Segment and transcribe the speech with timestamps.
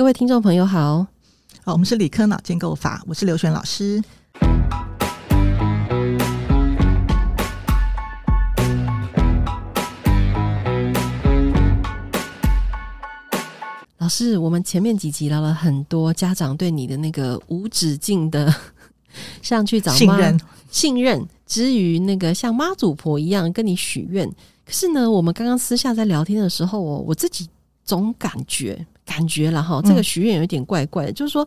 [0.00, 1.06] 各位听众朋友好，
[1.62, 4.02] 好，我们是理科脑建构法，我是刘璇老师。
[13.98, 18.50] 老师，我们前面几集聊了很多家长对你的那个无止境的，
[19.42, 20.40] 像去找妈信任，
[20.70, 24.26] 信任之余，那个像妈祖婆一样跟你许愿。
[24.64, 27.50] 可是呢，我们刚刚私下在聊天的时候，我我自己
[27.84, 28.86] 总感觉。
[29.10, 31.42] 感觉了哈，这个许愿有点怪怪的，嗯、就是说，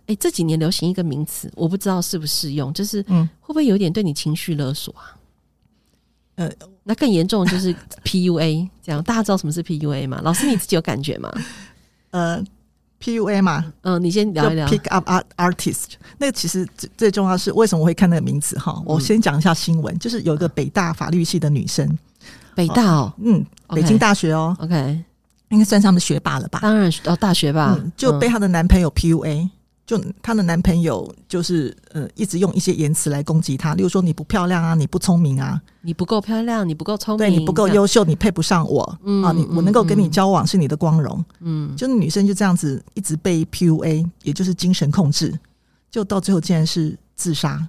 [0.00, 5.14] 哎、欸，这几年流行一个名词，我不知道适不适用，就是嗯，会不会有点对你情绪勒索啊？
[6.34, 6.50] 呃，
[6.82, 7.72] 那更严重的就是
[8.04, 10.20] PUA，这样大家知道什么是 PUA 吗？
[10.24, 11.32] 老师你自己有感觉吗？
[12.10, 12.42] 呃
[13.00, 14.66] ，PUA 嘛，嗯，你先聊一聊。
[14.66, 18.82] Pick up art artist，那个其实最最重要是为什么我会看那个名词哈？
[18.84, 21.96] 我先讲一下新闻，就是有一个北大法律系的女生，
[22.54, 25.04] 北大哦，嗯，北京大学哦，OK。
[25.50, 26.58] 应该算上的学霸了吧？
[26.60, 29.50] 当然哦，大学霸、嗯、就被她的男朋友 PUA，、嗯、
[29.86, 45.38] 就她的男朋友就是呃，一直用一些言辞来攻击她，例如说你不漂亮啊，你不聪明啊，你不够漂亮，你不够聪明，对你不够优秀，你配不上我、嗯、啊，你我能够跟你交往是你的光荣，嗯，就是女生就这样子一直被 PUA，也就是精神控制，
[45.90, 47.66] 就到最后竟然是自杀。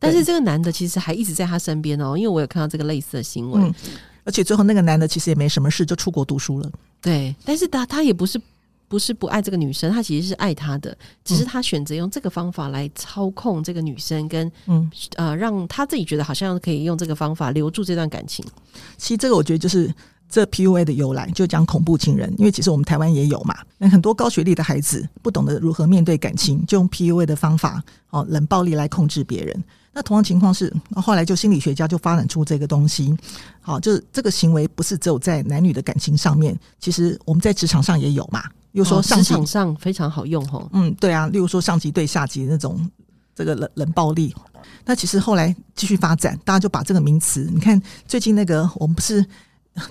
[0.00, 3.62] 但是这个男的其实还一直在他身边哦，因为我有看到这个类似的新闻。
[3.62, 3.74] 嗯
[4.22, 6.70] 而且最后那个男的其实也没什么事，就出国读书了。
[7.00, 8.40] 对，但是他他也不是
[8.86, 18.44] 不是不爱这个女生，他其实是爱她的，只是他选择用这个方法来操控这个女生，跟嗯呃让他自己觉得好像可以用这个方法留住这段感情。
[18.98, 19.92] 其实这个我觉得就是
[20.30, 29.64] 这 PUA 的由来，就讲恐怖情人，因为其实我们台湾也有嘛，那很多高学历的孩子不懂得如何面对感情，就用 PUA 的方法哦冷暴力来控制别人。
[29.92, 33.12] 那同样情况是，后来就心理学家就发展出这个东西，
[33.60, 38.44] 好，就是这个行为不是只有在男女的感情上面，其实我们在职场上也有嘛。
[38.70, 40.70] 又说上场上非常好用吼。
[40.72, 42.88] 嗯，对啊，例如说上级对下级那种
[43.34, 44.32] 这个冷冷暴力。
[44.84, 49.26] 那其实后来继续发展，大家就把这个名词，你看最近那个我们不是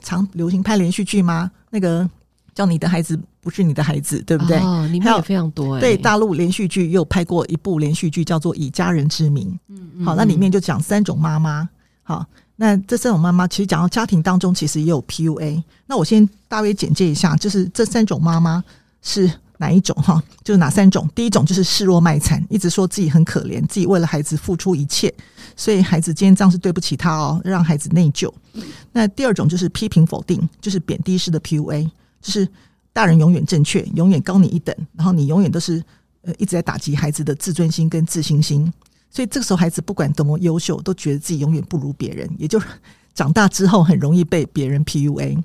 [0.02, 1.52] 常流行拍连续剧吗？
[1.70, 2.10] 那个。
[2.56, 4.58] 叫你的孩子不是你的孩子，对不对？
[4.58, 5.80] 哦，里面也非常多欸。
[5.80, 9.48] 对，大陆连续剧又拍过一部连续剧，叫做《以家人之名》。
[9.70, 10.06] 嗯嗯。
[10.06, 11.70] 好，那里面就讲三种妈妈。
[12.04, 12.26] 好，
[12.58, 15.64] 那这三种妈妈其实讲到家庭当中，其实也有 PUA。
[15.86, 18.62] 那我先大约简介一下，就是这三种妈妈
[19.02, 19.96] 是哪一种？
[20.02, 21.08] 哈，就是哪三种？
[21.14, 25.14] 第一种就是示弱卖惨，一直说自己很可怜，自己为了孩子付出一切，
[25.56, 28.34] 所以孩子今天这样是对不起他哦，让孩子内疚。
[28.92, 31.90] 那第二种就是批评否定，就是贬低式的 PUA。
[32.22, 32.46] 就是
[32.92, 35.82] 大人永远正确，永远高你一等，然后你永远都是
[36.22, 38.70] 呃一直在打击孩子的自尊心跟自信心，
[39.10, 42.62] 所以这个时候孩子不管多么优秀，都觉得自己永远不如别人，也就
[43.14, 45.42] 长大之后很容易被别人 PUA。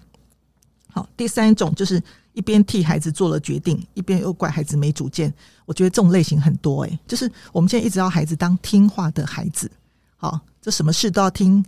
[0.90, 2.02] 好，第三种就是
[2.34, 5.32] 一边替孩子做了决定，一边又怪孩子没主见。
[5.64, 9.70] 我觉得这种类型很多诶、就是我们现在一直要孩子当听话的孩子，
[10.16, 11.64] 好，这什么事都要听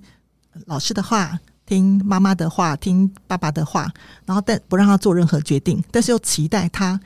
[0.67, 1.41] 老师的话。
[1.69, 3.93] 听妈妈的话，听爸爸的话，
[4.25, 7.01] 然后但不让他做任何决定，但是又期待他，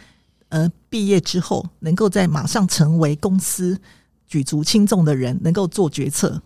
[0.51, 3.81] 呃，毕业之后能够在马上成为公司
[4.27, 6.43] 举足轻重的人，能够做决策。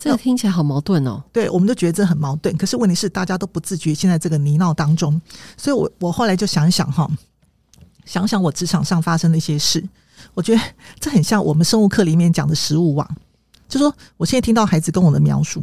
[0.00, 1.22] 这个听起来好矛盾哦。
[1.32, 2.56] 对，我们都觉得这很矛盾。
[2.56, 5.20] 可是问题是，大家都不自觉现在这个泥淖当中。
[5.56, 7.08] 所以我我后来就想一想哈，
[8.06, 9.86] 想想我职场上发生的一些事，
[10.34, 10.62] 我觉得
[10.98, 13.08] 这很像我们生物课里面讲的食物网。
[13.68, 15.62] 就说我现在听到孩子跟我的描述。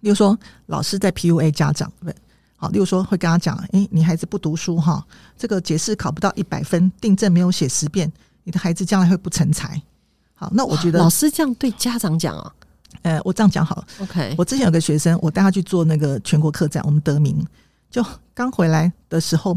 [0.00, 2.14] 例如说，老师在 PUA 家长，对，
[2.56, 2.68] 好。
[2.68, 5.02] 例如说，会跟他讲：“诶，你孩子不读书哈，
[5.38, 8.12] 这个解释考不到一百分，订正没有写十遍，
[8.42, 9.80] 你的孩子将来会不成才。”
[10.36, 12.54] 好，那我觉得老师这样对家长讲啊，
[13.04, 13.86] 呃，我这样讲好了。
[14.00, 17.46] OK，我之前有个学生，我带他去做那个全国科展，我们得名。
[17.90, 18.04] 就
[18.34, 19.56] 刚回来的时候，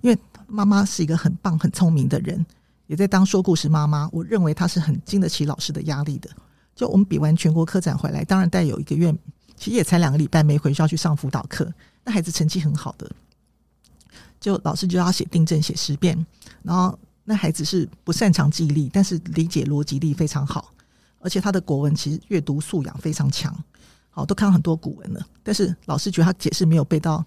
[0.00, 2.44] 因为妈妈是一个很棒、很聪明的人，
[2.86, 6.28] 也在当说故事妈妈，我认为她是很经得起老师的压力的。
[6.74, 9.14] 就我们比完全国科展回来，当然带有一个月。
[9.56, 11.68] 其实也才两个礼拜没回校去上辅导课，
[12.04, 13.10] 那孩子成绩很好的，
[14.38, 16.24] 就老师就要写订正写十遍，
[16.62, 20.72] 然后那孩子是不擅长记忆力，但是理解逻辑力非常好，
[21.20, 23.54] 而且他的国文其实阅读素养非常强，
[24.10, 27.24] 好，都看到很多古文了，但是老师觉得他解释没有背到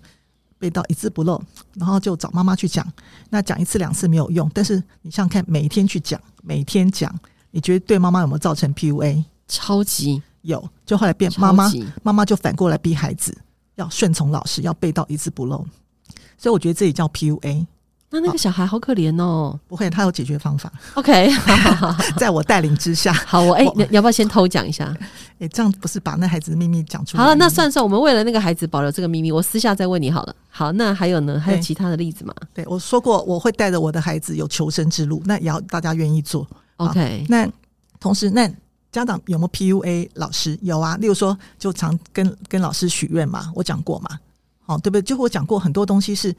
[0.57, 1.41] 背到一字不漏，
[1.75, 2.85] 然后就找妈妈去讲，
[3.29, 7.13] 那讲一次两次没有用，但是你想想看，每天去讲，每天讲，
[7.51, 9.23] 你觉得对妈妈有没有造成 PUA？
[9.47, 10.21] 超级。
[10.43, 11.71] 有，就后来变妈妈，
[12.01, 13.37] 妈妈就反过来逼孩子
[13.75, 15.63] 要顺从老师，要背到一字不漏。
[16.35, 17.67] 所以我觉得这也叫 PUA。
[18.11, 19.57] 那那个小孩好可怜哦。
[19.67, 20.71] 不会，他有解决方法。
[20.95, 21.31] OK，
[22.17, 24.93] 在我带领之下，好，我哎，你要不要先偷讲一下？
[25.39, 27.23] 哎，这样不是把那孩子的秘密讲出来？
[27.23, 30.35] 好了，那算算，我们为了那个孩子保留这个秘密，我私下再问你好了。
[30.49, 31.39] 好，那还有呢？
[31.39, 32.33] 还有其他的例子吗？
[32.53, 36.45] 对，我说过，我会带着我的孩子有求生之路，那也要大家愿意做。
[36.77, 37.47] OK，那
[37.99, 38.45] 同时，那
[38.91, 40.59] 家长有没有 PUA 老师？
[40.61, 44.19] 有啊，例如说，就常跟跟老师许愿嘛，我讲过嘛，
[44.65, 45.01] 好，对不对？
[45.01, 46.35] 就我讲过很多东西是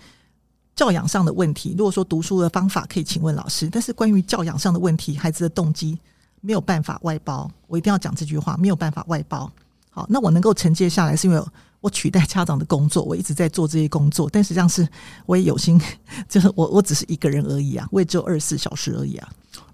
[0.75, 1.75] 教养上的问题。
[1.77, 5.99] 如果说读书的方法可以请问老师，但是关于教养上的问题，孩子的动机
[6.41, 7.51] 没有办法外包。
[7.67, 9.51] 我一定要讲这句话，没有办法外包。
[9.91, 11.43] 好，那我能够承接下来，是因为
[11.81, 14.29] 我取代家长的工作，我一直在做这些工作。
[14.33, 14.89] 但实际上是
[15.27, 15.81] 我也有心，
[16.29, 19.29] 就是我我只是一个人而已啊，我也只有二十四小时而已啊。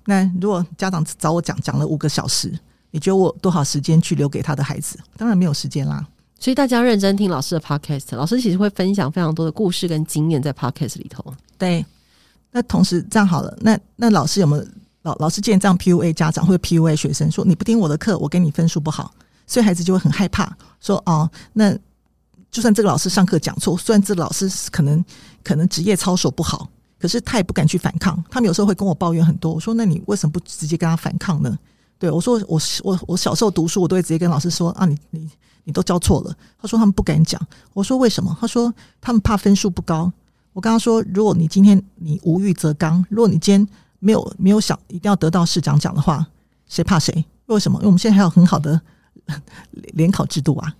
[0.04, 2.52] 那如果家长找我讲讲了五个小时，
[2.90, 4.98] 你觉得我多少时间去留给他的孩子？
[5.16, 6.04] 当然没有时间啦。
[6.38, 11.24] 所以大家认真听老师的 podcast，老师其实会分享非常多的故事跟经验在 podcast 里头。
[11.58, 11.84] 对，
[12.52, 14.64] 那同时这样好了，那那老师有没有
[15.02, 19.12] 老老师见这样 PUA 家长或者 PUA 学生，说你不听我的课，我给你分数不好，
[19.46, 21.76] 所以孩子就会很害怕，说哦，那
[22.50, 25.04] 就算这个老师上课讲错，虽然这个老师可能
[25.42, 26.68] 可能职业操守不好。
[27.00, 29.54] 可是他也不敢去反抗，他们有时候会跟我抱怨很多。
[29.54, 31.56] 我说：“那你为什么不直接跟他反抗呢？”
[31.96, 35.30] 对我说：“我我我小时候读书，我都会直接跟老师说啊，你你
[35.68, 37.38] 你都教错了。”他说：“他们不敢讲。”
[37.74, 38.72] 我说：“为什么？”他说
[39.02, 40.10] ：“他们怕分数不高。”
[40.54, 43.68] 我跟他说：“如果你今天你无欲则刚，如果你今天
[43.98, 46.26] 没有没有想一定要得到市长奖的话，
[46.66, 47.24] 谁怕谁？
[47.46, 47.76] 为什么？
[47.78, 48.80] 因为我们现在还有很好的
[49.92, 50.74] 联考制度啊，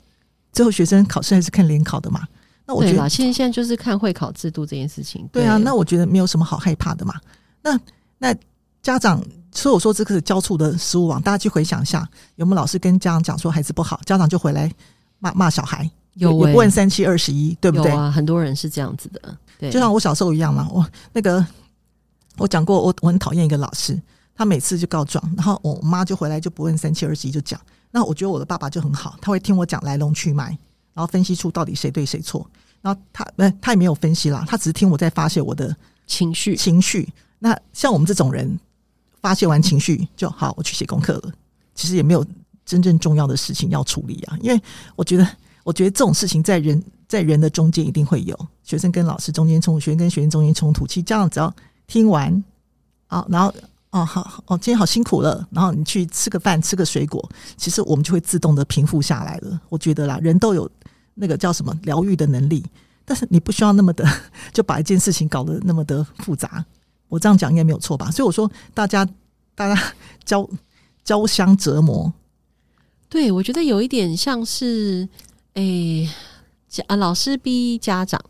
[0.52, 2.26] 最后学生考试还是看联考的嘛。”
[2.66, 5.28] 那我觉得，现在现在就是看会考制度这件事情。
[5.32, 7.14] 对啊，那我觉得没有什么好害怕的嘛。
[7.62, 7.78] 那
[8.18, 8.34] 那
[8.82, 14.72] 家长，所以我说这个是交错的食物网，大家去回想一下，有没有老师跟家长讲说孩子不好，家长就回来
[15.18, 17.90] 骂骂小孩，有、欸、也不问三七二十一，对不对？
[17.90, 19.36] 啊，很多人是这样子的。
[19.58, 20.68] 对，就像我小时候一样嘛。
[20.70, 21.44] 我那个
[22.36, 24.00] 我讲过，我我很讨厌一个老师，
[24.34, 27.60] 他每次就告状，然后我妈就回来就不问三七二十一就讲。
[27.90, 30.56] 那我觉得我的爸爸就很好，他会听我讲来龙去脉。
[30.94, 32.44] 然后分析出到底谁对谁错，
[32.80, 35.76] 然后他呃他也没有分析啦，他只是听我在发泄我的
[36.08, 37.08] 情绪情绪。
[37.38, 38.58] 那像我们这种人
[39.20, 41.32] 发泄完情绪就好，我去写功课了。
[41.74, 42.24] 其实也没有
[42.64, 44.60] 真正重要的事情要处理啊，因为
[44.96, 45.28] 我觉得
[45.64, 50.86] 我觉得这种事情在人在人的中间一定会有学生跟老师中间冲突，学生跟学生中间冲突。
[50.86, 51.54] 其实这样只要
[51.86, 52.42] 听完
[53.06, 53.52] 啊，然后。
[53.90, 55.48] 哦，好哦，今天好辛苦了。
[55.50, 57.26] 然后你去吃个饭，吃个水果，
[57.56, 59.58] 其实我们就会自动的平复下来了。
[59.70, 60.70] 我觉得啦，人都有
[61.14, 62.62] 那个叫什么疗愈的能力，
[63.06, 64.06] 但是你不需要那么的
[64.52, 66.62] 就把一件事情搞得那么的复杂。
[67.08, 68.10] 我这样讲应该没有错吧？
[68.10, 69.06] 所以我说，大家
[69.54, 69.92] 大家
[70.24, 70.48] 交
[71.04, 72.12] 交相折磨。
[73.08, 75.08] 对，我觉得有一点像是，
[75.54, 76.08] 诶，
[76.68, 78.22] 家啊，老师逼家长，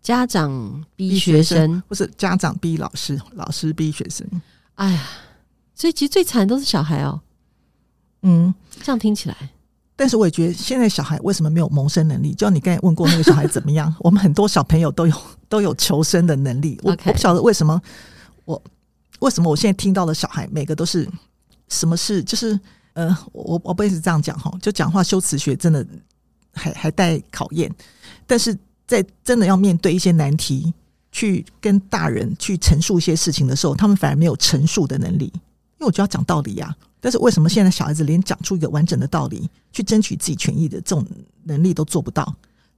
[0.00, 4.26] 家长逼学生，不是家长逼老师，老师逼学生。
[4.76, 5.06] 哎呀，
[5.74, 7.20] 所以其实最惨的都是小孩哦。
[8.22, 9.36] 嗯，这样听起来，
[9.94, 12.32] 但是我也觉得现在小孩为什么没有谋生能力？
[12.32, 15.14] 就像你刚才问过那个小孩怎么样，我们很多小朋友都有
[15.50, 16.80] 都有求生的能力。
[16.82, 17.78] 我我不晓得为什么
[18.44, 18.62] 我
[19.20, 21.08] 为什么我现在听到的小孩每个都是
[21.68, 22.22] 什么事？
[22.22, 22.58] 就是
[22.92, 25.86] 呃，我我不会是这样讲哈，就讲话修辞学真的
[26.52, 27.74] 还还带考验，
[28.26, 28.56] 但是
[28.86, 30.72] 在真的要面对一些难题。
[31.16, 41.06] 去跟大人去陈述一些事情的时候，他们反而没有陈述的能力，因为我就要讲道理呀、但是为什么现在小孩子连讲出一个完整的道理，去争取自己权益的这种
[41.44, 42.34] 能力都做不到？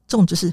[0.06, 0.52] 这种就是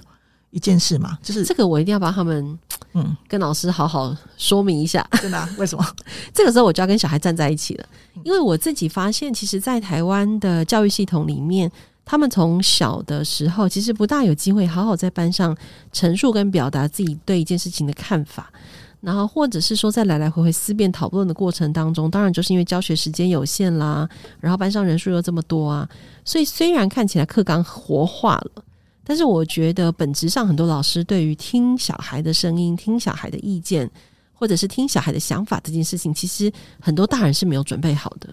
[0.53, 2.57] 一件事嘛，就是这个我一定要帮他们，
[2.93, 5.05] 嗯，跟老师好好说明一下。
[5.21, 5.49] 真的、啊？
[5.57, 5.85] 为什么？
[6.33, 7.85] 这个时候我就要跟小孩站在一起了，
[8.23, 11.69] 因为我自己发现，其实，在台湾的教育系统里面。
[12.05, 15.55] 他们从小的时候，其实不大有机会好好在班上
[15.93, 18.51] 陈述跟表达自己对一件事情的看法，
[18.99, 24.05] 然后或者是说在来来回回思辨讨论的过程当中，当然就是因为教学时间有限啦，
[24.41, 25.87] 然后班上人数又这么多啊，
[26.25, 28.63] 所以虽然看起来课纲活化了，
[29.03, 33.89] 但是我觉得本质上很多老师对于听小孩的声音、听小孩的意见，
[34.33, 38.29] 或者是听小孩的想法这件事情，其实很多大人是没有准备好的。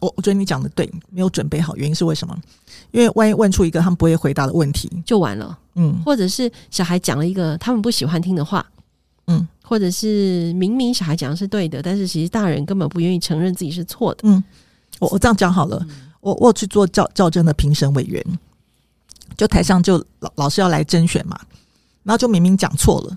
[0.00, 2.34] 我我觉得你讲的对，没有准备好，原因是为什么？
[2.90, 5.58] 因为万一问出一个他们不会回答的问题，就完了。
[5.74, 8.64] 嗯，或者是小孩讲了一个他们不喜欢听的话，
[9.26, 14.20] 嗯，或者是明明小孩讲的是对的，但是其实大人根本不愿意承认自己是错的。
[14.22, 14.42] 嗯，
[15.00, 18.24] 我我这样讲好了，嗯、我我去做校校正的评审委员，
[19.40, 21.40] 就台上就老老师要来甄选嘛，
[22.02, 23.16] 然后就明明讲错了，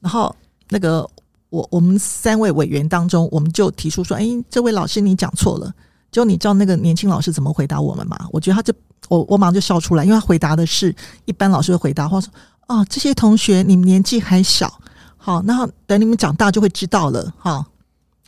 [0.00, 0.34] 然后
[0.70, 1.08] 那个
[1.50, 5.72] 我我们三位委员当中，我们就提出说，哎，这位老师你讲错了。
[6.10, 8.18] 就你知道那个年轻老师怎么回答我们吗？
[8.32, 8.74] 我觉得他就
[9.08, 10.92] 我我马上就笑出来，因为他回答的是
[11.26, 12.28] 一般老师会回答话说
[12.66, 14.80] ：“哦，这些同学你们年纪还小，
[15.16, 17.32] 好，那等你们长大就会知道了。
[17.38, 17.64] 哈，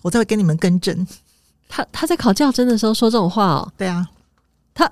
[0.03, 1.05] 我再会跟你们更正。
[1.69, 3.73] 他他在考教甄的时候说这种话哦。
[3.77, 4.09] 对啊，
[4.73, 4.89] 他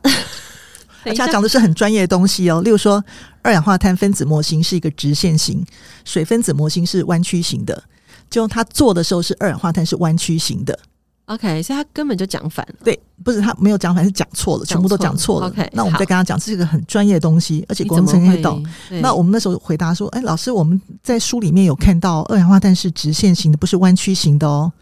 [1.04, 2.60] 而且他讲的是很专业的东西哦。
[2.62, 3.02] 例如说，
[3.42, 5.64] 二氧化碳分子模型是一个直线型，
[6.04, 7.82] 水分子模型是弯曲型的。
[8.30, 10.78] 就他做的时候是二氧化碳是弯曲型的。
[11.26, 12.74] OK，所以他根本就讲反了。
[12.82, 15.46] 对，不是他没有讲反，是讲错了，全部都讲错了。
[15.46, 18.64] OK，那我们再跟他讲，这是一个很专业的东西，而且工程也懂。
[19.00, 24.72] 那我们那时候回答说：“哎，老师，我们在书里面有看到二氧化碳是直线型的，不是弯曲型的哦。”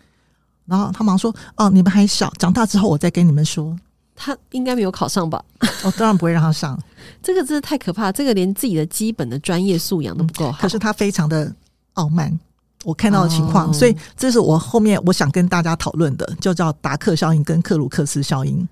[0.66, 3.76] 然后他忙说：“哦，你们还小，长大之后我再跟你们说。”
[4.22, 5.42] 他应该没有考上吧？
[5.82, 6.78] 哦，当然不会让他上。
[7.22, 10.58] 这个真的太可怕，这个连自己的基本的专业素养都不够好。
[10.60, 11.50] 可是他非常的
[11.94, 12.38] 傲慢。
[12.84, 18.66] 我看到的情况，哦、所以这是我后面我想跟大家讨论的，就叫达克效应跟克鲁克斯效应。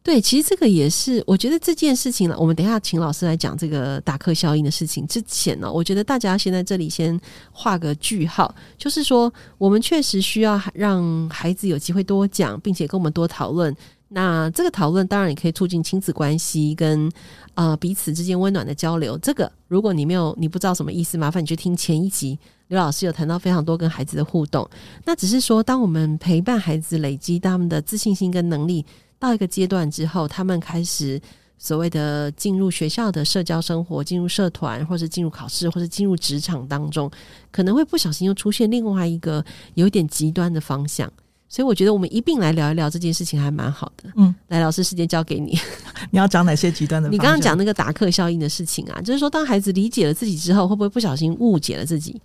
[0.00, 13.74] 对，其实这个也是，我觉得这件事情呢，我们等一下请老师来讲这个达克效应的事情之前呢，我觉得大家先在这里先画个句号，就是说，我们确实需要让孩子有机会多讲，并且跟我们多讨论。
[14.08, 17.10] 那这个讨论当然也可以促进亲子关系跟
[17.54, 19.18] 呃彼此之间温暖的交流。
[19.18, 22.38] 这个如果你没有你不知道什么意思，麻烦你去听前一集。
[22.68, 24.68] 刘老师有谈到非常多跟孩子的互动，
[25.06, 28.84] 那只是说，当我们陪伴孩子累积他们的自信心跟能力
[29.18, 31.18] 到一个阶段之后，他们开始
[31.56, 37.10] 所谓的进入学校的社交生活、进入社团，或是进入考试，或是进入职场当中，
[37.50, 41.10] 可能会不小心又出现另外一个有点极端的方向。
[41.48, 44.12] 所以，我觉得我们一并来聊一聊这件事情，还蛮好的。
[44.16, 45.58] 嗯，来，老师，时间交给你。
[46.10, 47.08] 你要讲哪些极端的？
[47.10, 52.20] 你刚刚讲那个达克效应的事情啊，就是说，当孩子理解了自己之后，会不会不小心误解了自己？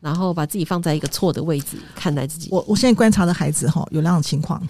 [0.00, 2.48] 然后把自己放在一个错的位置看待自己。
[2.52, 4.62] 我我现在观察的孩子哈，有两种情况，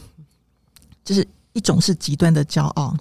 [1.05, 2.97] 就是一种是极端的骄傲，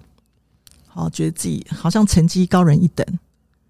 [0.88, 3.06] 好觉得自己好像成绩高人一等。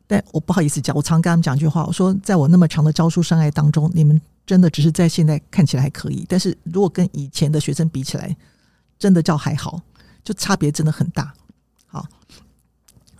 [0.07, 8.35] 但我不好意思讲，我常跟他们讲一句话，我说在我那么长的教书生涯当中，你们真的只是在现在看起来还可以，但是如果跟以前的学生比起来，
[8.99, 9.81] 真的叫还好，
[10.23, 11.33] 就差别真的很大。
[11.87, 12.05] 好，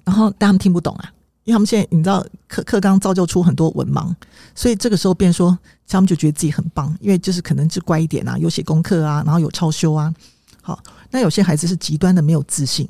[0.03, 1.11] 然后但他们听不懂啊。
[1.45, 4.15] 因为他们现在你知道课课纲造就出很多文盲，
[4.55, 10.13] 所以这个时候变说他们就觉得自己很棒，因为就是可能是乖一点啊，有写功课啊，然后有超修啊。
[10.61, 12.87] 好，那有些孩子是极端的没有自信，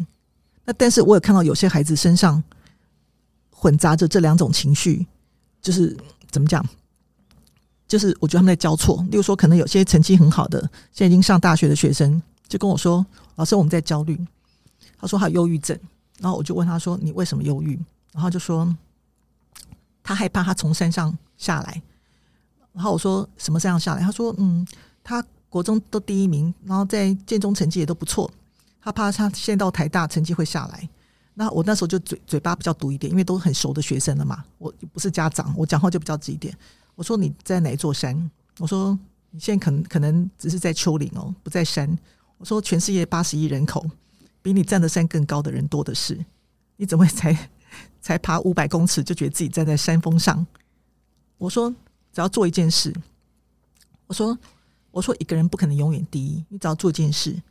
[0.66, 2.44] 那但是我有看到有些孩子身上
[3.63, 5.08] 混杂着这两种情绪，
[5.62, 5.96] 就是
[6.29, 6.62] 怎么讲？
[7.88, 9.01] 就是我觉得他们在交错。
[9.10, 10.60] 例如说，可能有些成绩很好的，
[10.91, 13.05] 现在已经上大学的学生就跟我说
[13.36, 14.20] ：“老师，我们在焦虑。”
[15.00, 15.79] 他说他有忧郁症，
[16.20, 17.79] 然后我就问他说：“你为什么忧郁？”
[18.12, 18.75] 然后就说
[20.03, 21.82] 他害怕他从山上下来，
[22.74, 24.01] 然后我说什么山上下来？
[24.01, 24.67] 他说嗯，
[25.01, 28.29] 他国中都第一名，然后在建中成绩也都不错，
[28.82, 30.89] 他怕他现在到台大成绩会下来。
[31.34, 36.56] 那我那时候就嘴嘴巴比较毒一点，因为都很熟的学生了嘛，我不是家长，我讲话就比较直一点。
[36.96, 38.30] 我说你在哪一座山？
[38.60, 38.98] 我说
[39.32, 41.98] 你现在可能可能只是在丘陵哦，不在山。
[42.38, 43.86] 我说全世界八十亿人口，
[44.42, 46.24] 比你站的山更高的人多的是，
[46.78, 47.50] 你怎么才？
[48.00, 50.46] 才爬五百公尺就觉得自己站在山峰上。
[51.40, 51.72] 我说，
[52.12, 52.94] 只要做一件事。
[54.06, 54.38] 我说，
[54.92, 56.46] 我说一个人不可能永远第一。
[56.50, 57.42] 你只要做一件事，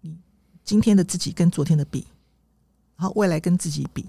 [0.00, 0.16] 你
[0.64, 2.06] 今天的自己跟昨天的比，
[2.98, 4.04] 然后未来跟自己比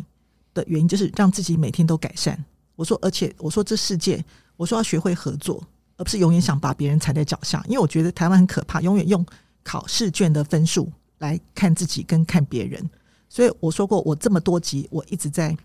[0.53, 2.43] 的原因，就是让自己每天都改善。
[2.75, 4.22] 我说，而且我说这世界，
[4.58, 5.63] 我说要学会合作，
[5.96, 7.63] 而不是永远想把别人踩在脚下。
[7.67, 9.25] 因为我觉得台湾很可怕，永远用
[9.63, 12.89] 考试卷的分数来看自己跟看别人。
[13.29, 15.55] 所以我说过，我这么多集，我一直在。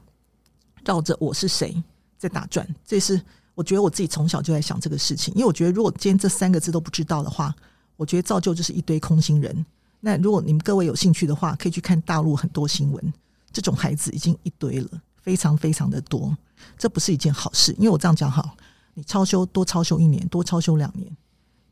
[0.86, 1.82] 绕着我是谁
[2.18, 3.18] 在打转，这是
[3.54, 5.32] 我觉得我自己从小就在想这个事情。
[5.32, 7.54] 因为我觉得，如果今天这三个字都不知道的话，
[7.96, 9.64] 我觉得造就就是一堆空心人。
[10.06, 13.12] 那如果你们各位有兴趣的话，可以去看大陆很多新闻，
[13.50, 14.90] 这种孩子已经一堆了，
[15.22, 16.36] 非常非常的多。
[16.76, 18.54] 这不是一件好事，因为我这样讲好，
[18.92, 21.10] 你超修多超修一年，多超修两年，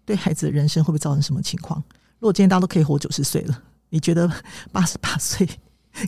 [0.07, 1.79] 对孩子的人生会不会造成什么情况？
[2.21, 4.27] 如果今天大家都可以活九十岁了，你觉得
[4.73, 5.47] 八十八岁？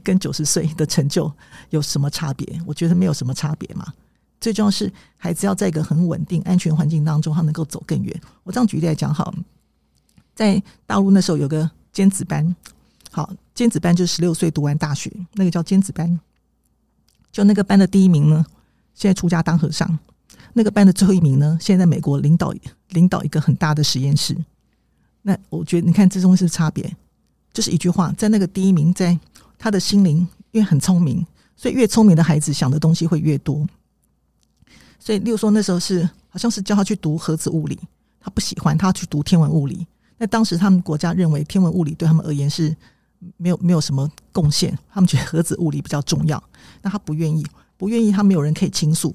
[0.02, 1.30] 跟九十岁的成就
[1.68, 2.58] 有什么差别？
[2.66, 3.92] 我觉得没有什么差别嘛。
[4.40, 8.18] 最重要是孩子要在一个很稳定、安全环境当中，他能够走更远。
[8.44, 9.34] 我这样举例来讲，好，
[10.34, 12.54] 在大陆那时候有个尖子班，
[13.10, 16.20] 好，尖子班就是十六岁读完大学，那个叫尖子班。
[17.32, 18.44] 就那个班的第一名呢，
[18.94, 19.88] 现在出家当和尚；
[20.52, 22.52] 那个班的最后一名呢，现在美国领导
[22.90, 24.36] 领导一个很大的实验室。
[25.22, 26.94] 那我觉得，你看这东西是差别，
[27.54, 29.18] 就是一句话，在那个第一名在。
[29.56, 30.18] 他的心灵
[30.50, 33.66] 因为很聪明，所以越聪明的孩子想的东西会越多。
[34.98, 37.78] 所以，例如说那时候是好像是叫他去读核子物理，
[38.20, 39.86] 他不喜欢，他要去读天文物理。
[40.18, 42.74] 那当时他们国家认为天文物理对他们而言是
[43.36, 46.42] 没有没有什么贡献，他们觉得核子物理比较重要。
[46.82, 47.44] 那他不愿意，
[47.76, 49.14] 不愿意，他没有人可以倾诉，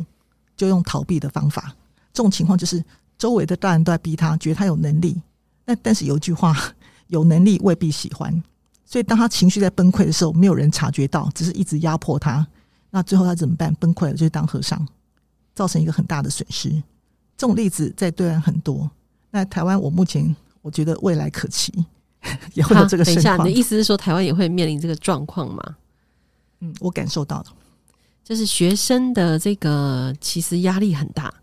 [0.57, 1.73] 就用逃避的方法。
[2.11, 2.83] 这种情况就是
[3.17, 5.21] 周围的大人都在逼他，觉得他有能力。
[5.65, 6.55] 那但是有一句话，
[7.07, 8.43] 有能力未必喜欢。
[8.85, 12.45] 所以当他情绪在崩溃的时候，没有人察觉到，只是一直压迫他。
[12.89, 13.73] 那最后他怎么办？
[13.75, 14.83] 崩溃了，就是当和尚，
[15.53, 16.69] 造成一个很大的损失。
[17.37, 18.89] 这种例子在对岸很多。
[19.29, 21.73] 那台湾，我目前我觉得未来可期，
[22.53, 23.03] 也会有这个。
[23.05, 25.75] 等一下，你的意思是说台湾也会面临这个状况吗？
[26.59, 27.49] 嗯，我感受到的，
[28.23, 31.33] 就是学生的这个其实压力很大，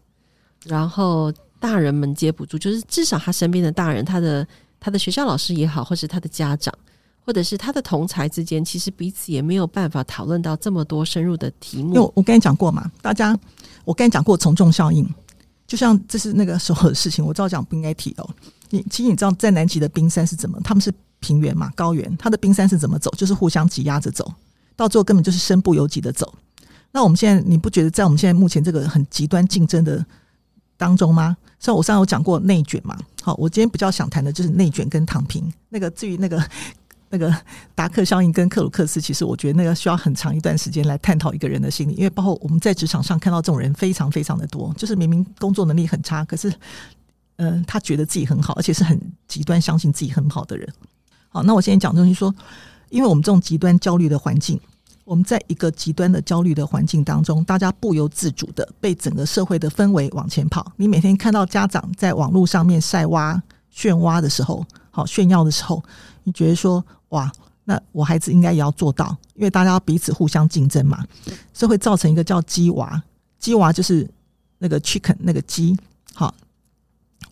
[0.64, 4.46] 然后大人们接不住，就是至少他身边的大人，他的
[4.78, 6.72] 他的学校老师也好，或是他的家长。
[7.24, 11.92] 或者是他的同才之间，其实彼此也没有办法讨论到这么多深入的题目。
[11.92, 13.36] 因为我跟你讲过嘛，大家
[13.84, 15.04] 我跟你讲过从众效应，
[15.66, 18.30] 就像这是那个时候的事情，我照讲不应该提哦。
[18.70, 20.60] 你其实你知道在南极的冰山是怎么？
[20.62, 23.10] 他们是平原嘛，高原，它的冰山是怎么走？
[23.16, 24.32] 就是互相挤压着走，
[24.76, 26.34] 到最后根本就是身不由己的走。
[26.92, 30.04] 那我们现在你不觉得在我们现在目前这个很极端竞争的
[30.76, 31.36] 当中吗？
[31.58, 35.52] 像我上次有讲过内卷嘛，好，我今天比较想谈的就是内卷跟躺平。
[35.68, 36.42] 那个至于那个。
[37.08, 37.32] 那个
[37.72, 46.52] 达克效应跟克鲁克斯，其实我觉得那个需要很长一段时间来探讨一个人的心理，因为包括我们在职场上看到这种人非常非常的多，就是明明工作能力很差，可是，
[47.36, 50.68] 嗯、呃，他觉得自己很好，而且是很极端相信自己很好的人。
[51.28, 52.34] 好，那我现在讲东西说，
[52.88, 54.60] 因为我们这种极端焦虑的环境，
[55.04, 60.72] 我们在一个极端的焦虑的环境当中，大家不由自主的被整个社会的氛围往前跑。
[60.76, 65.82] 你每天看到家长在网络上面晒娃、炫娃的时候，好炫耀的时候，
[66.24, 66.84] 你觉得说？
[67.10, 67.30] 哇，
[67.62, 71.04] 那我孩子应该也要做到，因为大家彼此互相竞争嘛，
[71.52, 73.00] 所以会造成一个叫鸡娃，
[73.38, 74.10] 鸡娃就是
[74.58, 75.76] 那个 chicken 那个鸡，
[76.12, 76.34] 好，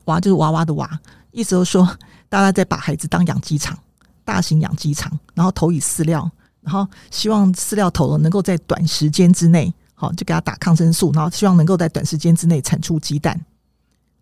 [0.05, 1.01] 娃就是娃娃的娃，
[1.33, 1.87] 意思就是说
[2.29, 3.79] 大家在把孩子当养鸡场，
[4.25, 6.31] 大型养鸡场，然后投以饲料，
[6.61, 13.41] 然后希望饲料投了能够在短时间之内，好就给他打抗生素，然后希望能够在短时间之内产出鸡蛋，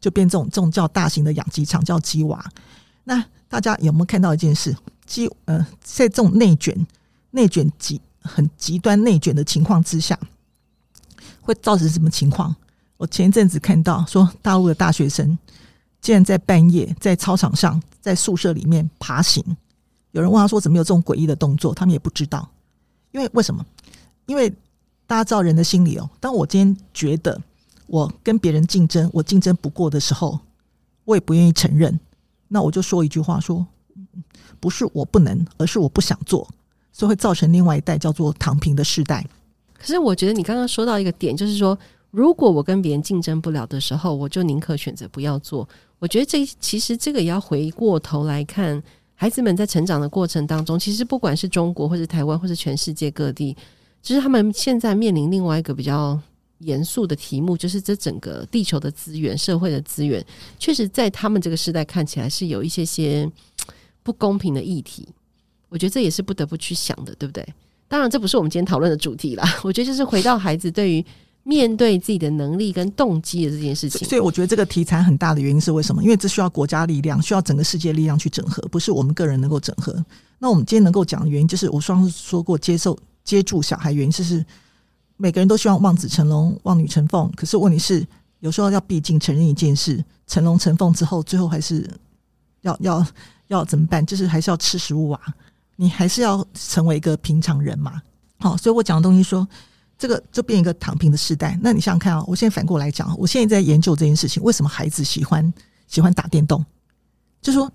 [0.00, 2.44] 就变这种这种叫大型的养鸡场，叫鸡娃。
[3.04, 4.76] 那大家有没有看到一件事？
[5.06, 6.86] 鸡呃，在这种内卷、
[7.32, 10.18] 内卷极很极端内卷的情况之下，
[11.40, 12.54] 会造成什么情况？
[12.96, 15.36] 我前一阵子看到说，大陆的大学生
[16.02, 19.42] 竟然在半夜在操场上、在宿舍里面爬行。
[20.10, 22.46] 有人问他说：“怎么有这种诡异的动作？”他们也不知道，
[23.12, 23.64] 因为为什么？
[24.26, 24.50] 因为
[25.06, 26.10] 大家知道人的心理哦。
[26.20, 27.40] 当我今天觉得
[27.86, 30.38] 我跟别人竞争，我竞争不过的时候，
[31.06, 31.98] 我也不愿意承认。
[32.48, 33.66] 那我就说一句话说。
[34.60, 36.48] 不是我不能，而是我不想做，
[36.92, 39.26] 所以会造成另外一代叫做躺平的世代。
[39.76, 41.76] 可是我觉得你刚刚说到一个点，就是说，
[42.12, 45.68] 如果我跟别人竞争不了的时候，我就宁可选择不要做。
[46.02, 48.82] 我觉得这其实这个也要回过头来看，
[49.14, 53.56] 孩子们在成长的过程当中，其实不管是中国或是台湾或是全世界各地，
[54.02, 56.20] 其实他们现在面临另外一个比较
[56.58, 60.20] 严肃的题目，就是这整个地球的资源、社会的资源，
[60.58, 63.30] 确实在他们这个时代看起来是有一些些。
[64.04, 65.06] 不公平的议题，
[65.68, 67.46] 我觉得这也是不得不去想的，对不对？
[67.86, 69.60] 当然，这不是我们今天讨论的主题啦。
[69.62, 71.06] 我觉得就是回到孩子对于
[71.42, 74.06] 面对自己的能力跟动机的这件事情。
[74.08, 76.02] 所以，我觉得这个题材很大的原因是为什么？
[76.02, 79.92] 因为这需要国家力量，需要整个世界力量去整合，不是我们个人能够整合。
[80.38, 84.44] 那我们今天能够讲的原因，就是我上次说过，接受接住小孩原因，就是
[85.16, 87.30] 每个人都希望望子成龙、望女成凤。
[87.36, 88.06] 可是问题是，
[88.40, 91.88] 有时候要毕竟承认一件事：成龙成凤之后，最后还是
[92.62, 93.06] 要要。
[93.48, 94.06] 要怎么办？
[94.06, 95.20] 就是还是要吃食物啊，
[95.76, 98.00] 你还是要成为一个平常人嘛。
[98.38, 99.46] 好，所以我讲的东西说，
[100.02, 101.56] 这个就变一个躺平的时代。
[101.62, 105.54] 那你想想看啊，我现在反过来讲，我现在在研究这件事情，为什么孩子喜欢
[105.86, 106.66] 喜欢打电动？
[107.40, 107.70] 就说，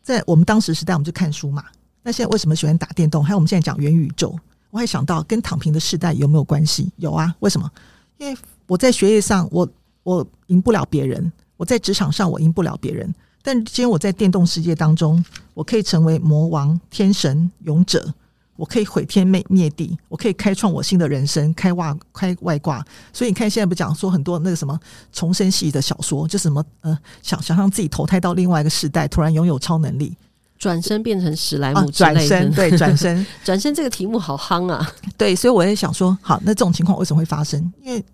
[0.00, 1.62] 在我们当时时代，我们就看书嘛。
[2.02, 3.22] 那现在为什么喜欢打电动？
[3.22, 4.34] 还有我们现在讲元宇宙，
[4.70, 6.90] 我还想到跟躺平的时代有没有关系？
[6.96, 7.70] 有啊，为什么？
[8.16, 8.34] 因为
[8.66, 9.68] 我在学业上我
[10.02, 13.14] 我赢不了别人，我在职场上我赢不了别人。
[13.42, 18.14] 但今天我在电动世界当中，我可以成为魔王、天神、勇者，
[18.56, 22.84] 我可以毁天灭灭地，我可以开创我新的人生，开外开外挂。
[23.12, 24.78] 所以你看，现在不讲说很多那个什么
[25.12, 30.16] 重生系的小说，就什么呃，想想让自己投胎到另外一个时代，突然拥有超能力，
[30.58, 34.88] 转身变成史莱姆之类的，转身对转身 转身这个题目好夯啊！
[35.16, 37.72] 对，所以我也想说，好，那这种情况为什么会发生？
[37.82, 38.04] 因为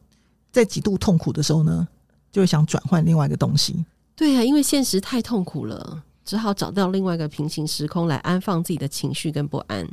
[0.50, 1.87] 在极度痛苦的时候呢，
[2.33, 3.85] 就会想转换另外一个东西。
[4.16, 9.87] 对呀、啊，因为现实太痛苦了，只好找到另外一个平行时空来安放自己的情绪跟不安。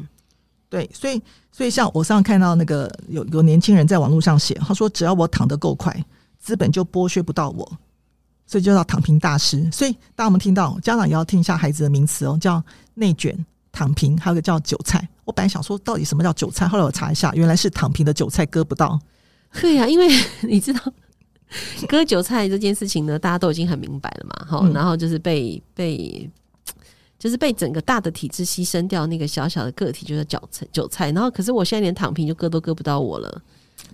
[0.69, 6.05] 对，所以所以像我上次看到那个有有年轻人在网络上写，他说只要我躺得够快，
[6.39, 7.65] 资本就剥削不到我，
[8.45, 9.69] 所以就叫躺平大师。
[9.71, 12.61] 所以当我们听到家长也要听一下孩子的名词哦，叫
[12.95, 15.07] 内卷、躺平，还有个叫韭菜。
[15.23, 18.99] 我本来想说到底什么叫韭菜，后来我查一下，原来是躺平的韭菜割不到。
[19.61, 20.07] 对呀、啊，因为
[20.43, 20.81] 你知道。
[21.87, 26.29] 割韭菜这件事情呢，大家都已经很明白了嘛，哈、嗯，然后就是被被，
[27.19, 31.11] 就是被整个大的体制牺牲掉那个小小的个体，就是韭菜韭菜。
[31.11, 33.41] 然后，可是我现在连躺平就割都割不到我了。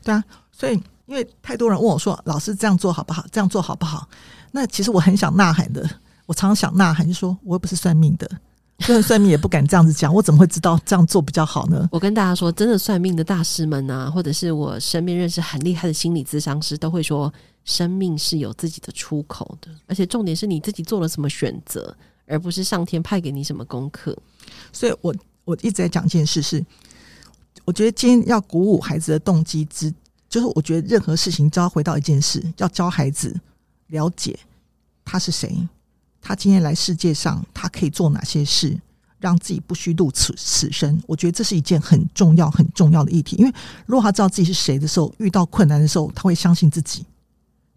[0.03, 0.73] 对啊，所以
[1.05, 3.25] 因为太多人问我说：“老师这样做好不好？
[3.31, 4.07] 这样做好不好？”
[4.51, 5.87] 那其实我很想呐喊的，
[6.25, 8.29] 我常常想呐喊，就说我又不是算命的。
[8.79, 11.87] 就算算命也不敢这样子讲，我怎么会知道这样做比较好呢？
[11.91, 17.31] 我跟大家说，真的算命的大师们啊，或者是我身边认识很厉害的心理咨商师，都会说，
[17.63, 24.17] 生命是有自己的出口的，而且重点是你自己做了什么选择，而不是上天派给你什么功课。
[24.71, 26.65] 所以我我一直在讲一件事是，
[27.65, 29.93] 我觉得今天要鼓舞孩子的动机之，
[30.29, 33.39] 就是我觉得任何事情都要回到一件事，要教孩子
[33.87, 34.37] 了解
[35.05, 35.67] 他是谁。
[36.21, 38.79] 他今天来世界上，他可以做哪些事，
[39.19, 41.01] 让自己不虚度此此生？
[41.05, 43.35] 我觉得这是一件很重要、很重要的议题。
[43.35, 43.53] 因为
[43.85, 47.05] 如果他知道自己是谁的时候，遇到困难的时候，他会相信自己，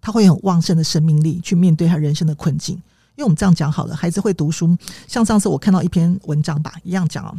[0.00, 2.80] 他会有旺盛的生命力去面对他人生的困境。
[3.16, 4.76] 因为我们这样讲好了，孩子会读书。
[5.08, 7.34] 像上次我看到一篇文章吧，一样讲哦，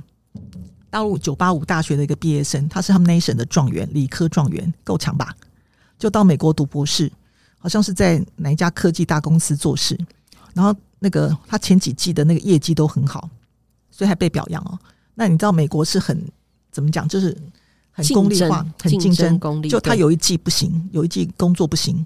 [0.89, 5.35] 大陆九八五大学的一个毕业生，他是他们 nation 的状元，理科状元，够强吧？
[5.97, 7.11] 就到美国读博士，
[7.57, 9.97] 好像是在哪一家科技大公司做事，
[10.53, 10.75] 然后。
[10.99, 13.29] 那个他前几季的那个业绩都很好，
[13.91, 14.79] 所以还被表扬哦。
[15.13, 16.19] 那你知道美国是很
[16.71, 17.37] 怎么讲，就是
[17.91, 19.69] 很功利化，很竞争功利。
[19.69, 22.03] 就他有一季不行，有一季工作不行，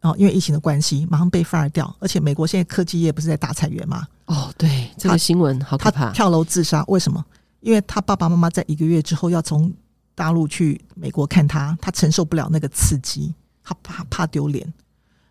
[0.00, 1.94] 哦，因为疫情的关系，马上被 fire 掉。
[1.98, 4.06] 而且美国现在科技业不是在大裁员吗？
[4.26, 6.06] 哦，对，这个新闻好可怕。
[6.06, 7.24] 他跳楼自杀，为什么？
[7.60, 9.72] 因为他爸爸妈妈在一个月之后要从
[10.14, 14.72] 大陆去美国看他，他承受不了那个刺激，他怕怕丢脸。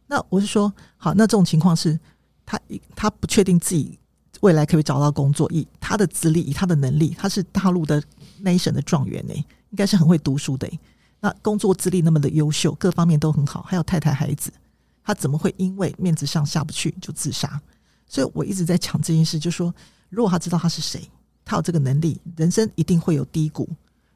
[0.07, 1.99] 那我是说，好，那这种情况是。
[2.49, 2.57] 他
[2.95, 3.99] 他不确定自己
[4.39, 8.01] 未来可不可以找到工作，以他的资历，以他的能力，他是大陆的
[8.41, 10.65] nation 的状元呢，应该是很会读书的。
[11.27, 14.49] 那工作资历那么的优秀，各方面都很好，还有太太孩子，
[15.03, 17.59] 他怎么会因为面子上下不去就自杀？
[18.07, 19.75] 所以我一直在讲这件事，就说，
[20.07, 21.11] 如果他知道他是谁，
[21.43, 23.67] 他有这个能力，人生一定会有低谷，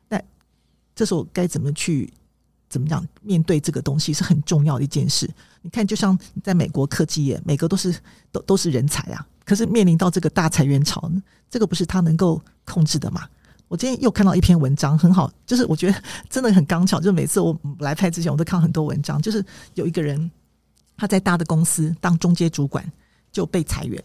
[0.07, 0.21] 那
[0.95, 2.13] 这时候该怎么去？
[2.69, 3.05] 怎么讲？
[3.21, 5.29] 面对这个东西是很重要的一件事。
[5.61, 7.93] 你看，就像在美国科技业，每个都是
[8.31, 9.27] 都都是人才啊。
[9.43, 11.11] 可是面临到这个大裁员潮，
[11.49, 13.27] 这个不是他能够控制的嘛？
[13.71, 16.99] 我今天又看到一篇文章，很好，就是我觉得 真的很刚巧。
[16.99, 19.41] 就是每次我来拍之前，我都看很多文章，就是
[19.75, 20.29] 有一个人
[20.97, 22.85] 他在大的公司当中阶主管
[23.31, 24.03] 就被裁员，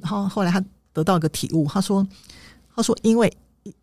[0.00, 0.60] 然后后来他
[0.92, 2.04] 得到一个体悟，他说
[2.74, 3.32] ：“他说因为。”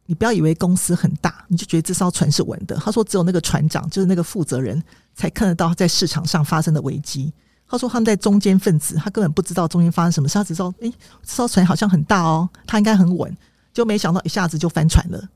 [0.05, 2.73] 你不要以为公司很大，你就觉得这艘船是稳的。
[2.77, 4.81] 他说，只有那个船长，就是那个负责人，
[5.13, 7.33] 才看得到在市场上发生的危机。
[7.67, 10.89] 他说，他们在中间分子，他根本不知道中间发生什么事，他只知道，诶，
[11.21, 13.35] 这艘船好像很大哦，他应该很稳，
[13.73, 15.29] 就没想到一下子就翻船了。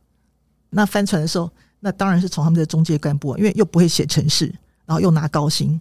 [0.69, 4.45] 那翻船的时候，那当然是从他们的中介干部，因为又不会写程式，
[4.85, 5.79] 然后又拿高薪。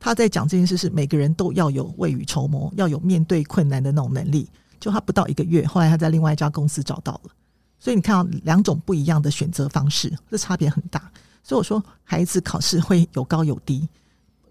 [0.00, 4.48] 他在讲这件事是每个人都要有未雨绸缪，要有面对困难的那种能力。
[4.78, 7.30] 就他不到一个月，后来他在另外一家公司找到了。
[7.78, 11.10] 所以你看到两种不一样的选择方式，这差别很大。
[11.42, 13.88] 所以我说，孩子考试会有高有低，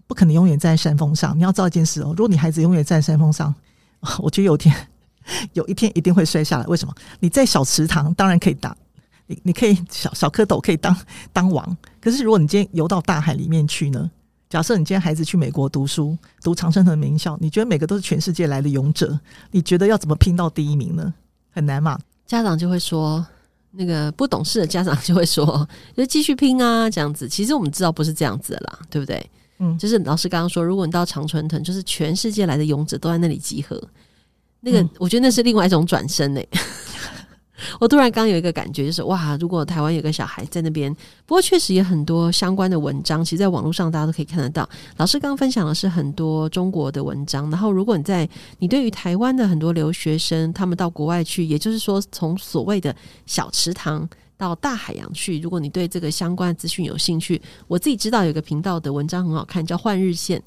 [0.06, 1.36] 不可能永远站在山峰上。
[1.38, 3.54] 你要知道一件事哦，如果你孩子永远站在山峰上，
[4.18, 4.74] 我觉得有天，
[5.54, 6.64] 有一天一定会摔下来。
[6.66, 6.94] 为什么？
[7.20, 8.76] 你在小池塘当然可以打，
[9.26, 10.96] 你你可以小小蝌蚪可以当
[11.32, 11.76] 当王。
[12.00, 14.10] 可是如果你今天游到大海里面去呢？
[14.50, 19.18] 假设你今天孩子去美国读书，读常春藤名校，你觉得每个都是全世界来的勇者，
[19.50, 21.12] 你觉得要怎么拼到第一名呢？
[21.50, 21.98] 很难嘛。
[22.24, 23.26] 家长就会说，
[23.72, 27.28] 那个不懂事的家长就会说， 就继续拼啊，这样子。
[27.28, 29.28] 其实我们知道不是这样子的啦，对不对？
[29.58, 33.82] 嗯，就是老师刚刚说，如果你到常春藤，就是全世界来的勇者都在那里集合，
[34.64, 36.48] 那个我觉得那是另外一种转身呢、欸。
[37.80, 40.92] 我突然刚有一个感觉，就是哇，如果台湾有个小孩在那边，
[41.24, 44.68] 不过确实也很多相关的文章，其实在网络上大家都可以看得到。
[44.98, 60.38] 老师刚刚分享的是很多中国的文章，然后如果你在你对于台湾的很多留学生，他们到国外去，也就是说从所谓的小池塘到大海洋去，如果你对这个相关的资讯有兴趣，我自己知道有个频道的文章很好看，叫《换日线》。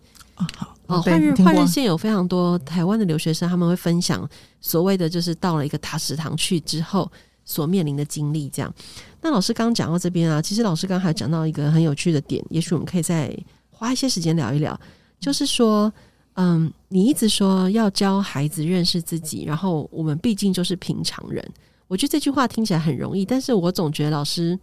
[0.88, 4.28] 哦，换日换日线有非常多台湾的留学生，他们会分享
[4.62, 7.12] 所谓的就是到了一个大食堂去之后
[7.44, 8.50] 所面临的经历。
[8.50, 8.74] 这样，
[9.22, 13.36] 那老师刚刚讲到这边啊，其实老师刚刚还讲到一个很有趣的点，也许我们可以再
[13.70, 14.80] 花一些时间聊一聊。
[15.20, 15.92] 就是说，
[16.36, 21.44] 嗯，你一直说要教孩子认识自己，然后我们毕竟就是平常人。
[21.88, 24.58] 我觉得这句话听起来很容易，但是我总觉得老师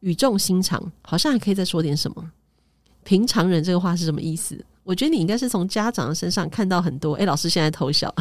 [0.00, 2.30] 语重心长，好像还可以再说点什么。
[3.04, 4.62] 平常人这个话是什么意思？
[4.82, 7.14] 我觉得你应该是从家长的身上看到很多。
[7.14, 8.12] 哎，老师现在偷笑，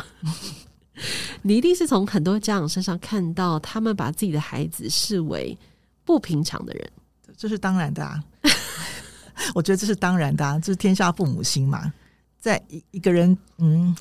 [1.42, 5.58] 你一定是从很多家长身上看到他们把自己的孩子视为
[6.06, 6.92] 不平常的人，
[7.38, 8.24] 这是当然的啊。
[9.56, 11.92] 我觉得这是当然的，啊，这，是天下父母心嘛。
[12.39, 13.96] 在一一个人，嗯，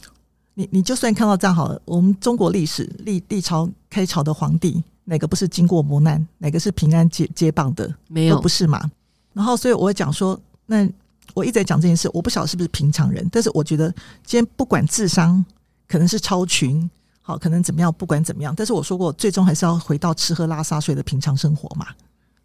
[0.54, 7.92] 你你就算看到这样好了，我们中国历史历历朝开朝的皇帝，哪个不是经过磨难，哪个是平安接接棒的？
[8.08, 8.90] 没有，不是嘛？
[9.32, 10.38] 然后，所以我会讲说，
[10.70, 10.86] 那
[11.34, 13.90] 我一直在讲这件事，我不晓得是不是平常人，但是我觉得
[14.24, 15.44] 今天不管智商
[15.88, 16.88] 可能是超群，
[17.22, 21.86] 好，可能怎么样，不管怎么样，但是我说过，最终还是要回到吃喝拉撒睡的平常生活嘛。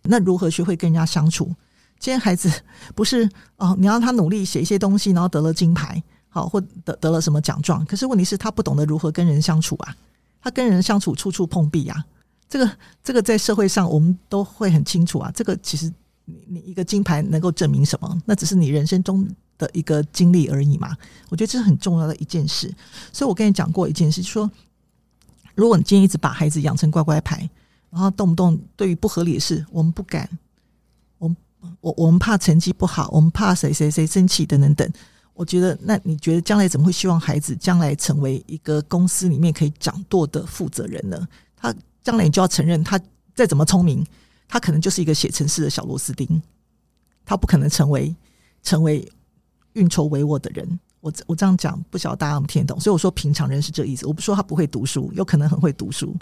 [0.04, 1.46] 那如何学会跟人家相处？
[2.00, 2.52] 今天孩子
[2.96, 7.86] 不是哦，你让他努力写一些东西，然后得了金牌，好，或得得了什么奖状。
[7.86, 9.96] 可是问题是他不懂得如何跟人相处啊，
[10.42, 12.04] 他跟人相处处处碰壁啊。
[12.50, 12.70] 这个
[13.04, 15.32] 这个在社会上我们都会很清楚啊。
[15.34, 15.92] 这个其实
[16.26, 18.22] 你你一个金牌能够证明什么？
[18.26, 20.96] 那只是你人生中的一个经历而已嘛。
[21.30, 22.74] 我觉得这是很重要的一件事。
[23.12, 24.50] 所以我跟你讲过一件事，说
[25.56, 27.50] 如果你今天一直把孩子养成乖乖牌，
[27.90, 30.30] 然后动不动对于不合理的事，我们不敢。
[31.80, 34.92] 我我们怕成绩不好，我们怕谁谁谁生气等等等。
[35.34, 41.26] 我觉得，那你觉得将来怎么会希望孩子将来成为一个公司里面可以掌舵的负责人呢？
[41.56, 43.00] 他将来你就要承认，他
[43.34, 44.06] 再怎么聪明，
[44.54, 46.40] 他可能就是一个写程式的小螺丝钉，
[47.26, 48.16] 他不可能成为
[48.62, 49.12] 成为
[49.74, 50.80] 运筹帷幄的人。
[51.02, 52.80] 我我这样讲，不晓得大家有没有听懂？
[52.80, 54.06] 所以我说平常人是这意思。
[54.06, 56.16] 我不说他不会读书，有可能很会读书。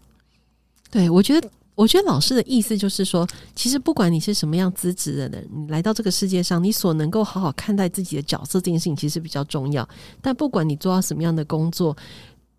[0.90, 1.52] 对，我觉得。
[1.74, 9.88] 我觉得老师的意思就是说，其实不管你是什么样资质的人，你来到这个世界上，你所能够好好看待自己的角色这件事情，其实比较重要。
[10.22, 11.96] 但不管你做到什么样的工作，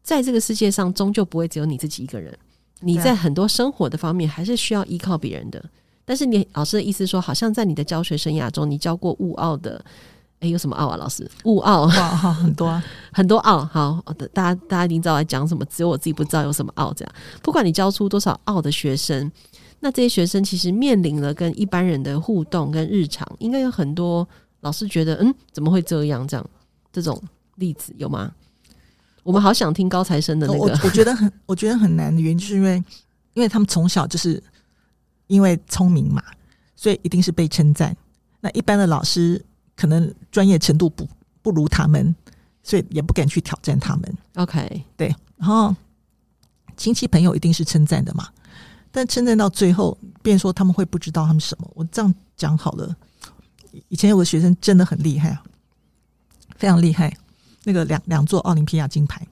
[0.03, 2.37] 在这个世界上，终究不会只有你自己一个人。
[2.83, 5.64] 你在很多生活的方面，还是需要依靠别人的。
[6.05, 9.83] 但是你老师的意思说，好像在你的教学生涯中，你教过物奥的。
[10.40, 10.97] 哎，有什么奥啊？
[10.97, 13.64] 老师，物奥哈，很多啊， 很多奥。
[13.64, 14.03] 好，
[14.35, 16.92] 大家大家一定知道在讲什么，只有我自己不知道有什么奥。
[16.95, 17.14] 这样，
[17.45, 19.31] 不管你教出多少奥的学生，
[19.79, 24.29] 那这些学生其实面临了跟一般人的互动跟日常，应该有很多
[24.62, 26.27] 老师觉得，嗯，怎么会这样？
[26.27, 26.45] 这样
[26.92, 27.23] 这种
[27.55, 28.33] 例子有吗？
[29.23, 30.59] 我们好想听高材生的那个。
[30.59, 32.83] 我我觉得很，我觉得很难的原因，就是因为
[33.35, 34.43] 因为他们从小就是
[35.27, 36.23] 因为聪明嘛，
[36.77, 37.97] 所以一定是被称赞。
[38.41, 39.45] 那一般的老师。
[39.75, 41.09] 可能专业程度不
[41.41, 42.15] 不如他们，
[42.63, 44.17] 所以也不敢去挑战他们。
[44.35, 45.13] OK，对。
[45.39, 45.75] 然后
[46.77, 48.29] 亲戚朋友一定是称赞的嘛，
[48.93, 51.69] 但称赞到最后，变说他们会不知道他们什么。
[51.75, 52.95] 我这样讲好了。
[53.89, 55.43] 以前有个学生真的很厉害啊，
[56.57, 57.13] 非常厉害，
[57.64, 59.27] 那个两两座奥林匹亚金牌。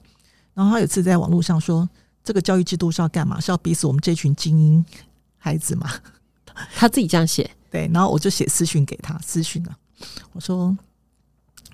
[0.53, 1.89] 然后他有次在网络上说
[2.23, 3.39] ：“这个教育制度是要干嘛？
[3.39, 4.85] 是要逼死我们这群精英
[5.37, 5.89] 孩子吗？”
[6.75, 7.49] 他自己这样写。
[7.69, 9.77] 对，然后我就写私讯给他，私讯了。
[10.33, 10.77] 我说，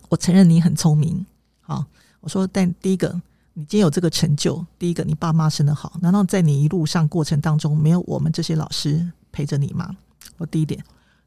[0.10, 1.26] 我承认你很聪明，
[1.62, 1.84] 好。
[2.20, 3.10] 我说，但第一个，
[3.54, 9.96] 你今天有这个成就，第一个，你爸妈生得好，难道在你一路上过程当中没有我们这些老师陪着你吗？
[10.38, 10.84] 我第一点，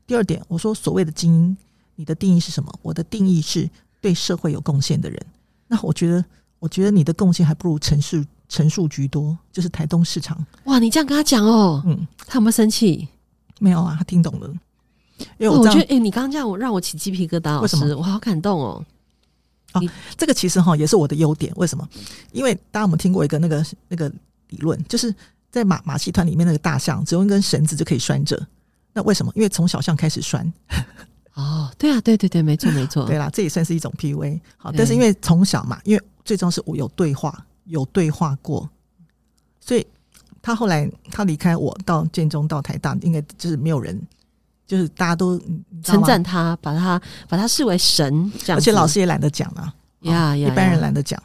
[0.06, 1.56] 第二点，我说所谓的精英，
[1.96, 2.72] 你的定义是什么？
[2.82, 3.68] 我的定义是
[4.00, 5.26] 对社会有贡献的人。
[5.66, 6.24] 那我觉得，
[6.58, 10.44] 我觉得你的贡献还不如陈述陈述居多，就是台东市场。
[10.64, 13.06] 哇，你这样跟他讲哦，嗯，他有没有生气？
[13.58, 14.48] 没有啊，他听懂了。
[15.38, 18.84] 因为我，我觉得，哎、欸，你刚刚这样我让我起鸡皮疙瘩，老师，我好感动哦。
[19.72, 19.80] 啊，
[20.16, 21.52] 这个其实哈也是我的优点。
[21.56, 21.86] 为什么？
[22.32, 24.10] 因为大家有没有听过一个那个那个
[24.48, 25.14] 理论，就是
[25.50, 28.44] 在马马戏团里面那个大象只用一根绳子就可以拴着。
[28.92, 29.30] 那为什么？
[29.36, 30.52] 因为从小象开始拴。
[31.34, 33.04] 哦，对啊，对对对，没错没错。
[33.08, 34.40] 对啦，这也算是一种 PUA。
[34.56, 38.68] 好，但是因为从小嘛，因为最终是我有对话，有对话过，
[39.60, 39.86] 所以
[40.42, 44.00] 他后来他离开我到建中到台大，应该就是没有人。
[44.66, 45.36] 就是大家都
[45.82, 51.20] 称赞他，把他把他视为神这样，而且老师也懒得讲啊，呀呀，一般人懒得讲。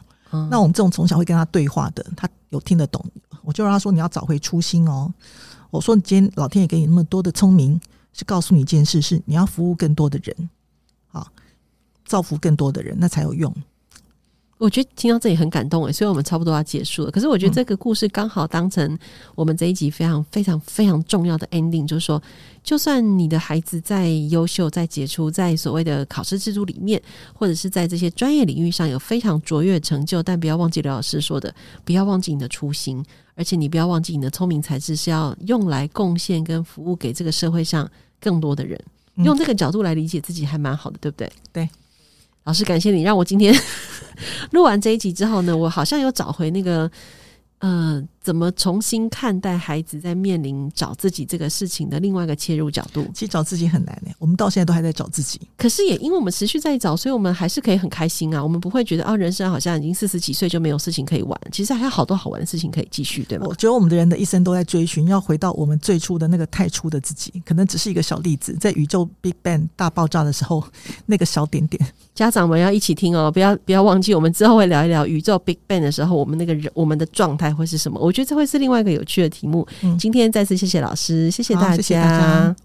[0.50, 3.00] 那我们这种从小会跟他对话的，他有听得懂，
[3.44, 5.14] 我就让他说：“你要找回初心哦。”
[5.70, 7.80] 我说你：“今天老天爷给你那么多的聪明，
[8.16, 10.50] 是告诉你一件事，是你要服务更多的人，
[11.08, 11.28] 好，
[12.04, 13.54] 造福更多的人，那才有用。”
[14.58, 17.10] 我觉得听到这里很感动诶，所以我们差不多要结束了。
[17.10, 18.98] 可是我觉得这个故事刚好当成
[19.34, 22.22] 我们这一集非常非常非常重要的 ending，就是说，
[22.64, 27.02] 就算你的孩子再优秀、再杰出，在所谓的考试制度里面，
[27.34, 37.86] 或者是在这些专业领域上有非常卓越成就，但不要忘记刘老师说的，不要忘记你的初心，而且你不要忘记你的聪明才智是要用来贡献跟服务给这个社会上
[38.20, 38.80] 更多的人。
[39.16, 41.32] 用这个角度来理解自己还蛮好的，对不对？
[41.52, 41.68] 对。
[42.44, 43.52] 老师，感谢你让我今天
[44.52, 46.90] 录完这一集之后呢，我好像又找回那个，
[47.58, 53.06] 呃，怎么重新看待孩子在面临找自己这个事情的另外一个切入角度？
[53.14, 55.40] 其实找自己很难呢，我们到现在都还在找自己。
[55.56, 58.42] 可是也因为我们持续在找，所以我们还是可以很开心啊。
[58.42, 61.40] 我们不会觉得啊，人生好像已经四十几岁就没有事情可以玩。
[61.52, 63.46] 其实还有好多好玩的事情可以继续，对吗？
[63.48, 67.40] 我觉得我们的人的一生都在追寻，要回到我们最初的那个太初的自己。
[67.46, 70.64] 可能只是一个小例子，在宇宙 Big Bang 大爆炸的时候，
[71.06, 71.80] 那个小点点。
[72.12, 78.00] 家长们要一起听哦，不要不要忘记，我们之后会聊一聊宇宙 Big Bang 的时候，我们那个人我们的状态会是什么？
[78.00, 79.66] 我觉得这会是另外一个有趣的题目。
[79.82, 81.76] 嗯，今天再次谢谢老师，谢谢大家。
[81.76, 82.56] 谢谢大家。